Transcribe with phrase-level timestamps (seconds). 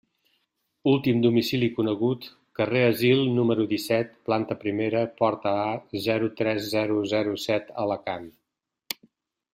[0.91, 2.25] Últim domicili conegut:
[2.61, 5.71] carrer Asil, número dèsset, planta primera, porta A,
[6.09, 8.31] zero tres zero zero set, Alacant.